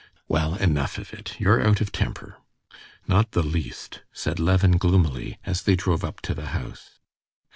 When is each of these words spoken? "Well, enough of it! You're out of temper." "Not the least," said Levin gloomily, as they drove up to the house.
"Well, 0.27 0.55
enough 0.55 0.97
of 0.97 1.13
it! 1.13 1.39
You're 1.39 1.61
out 1.61 1.79
of 1.79 1.91
temper." 1.91 2.37
"Not 3.07 3.33
the 3.33 3.43
least," 3.43 4.01
said 4.11 4.39
Levin 4.39 4.79
gloomily, 4.79 5.37
as 5.45 5.61
they 5.61 5.75
drove 5.75 6.03
up 6.03 6.21
to 6.21 6.33
the 6.33 6.47
house. 6.47 6.97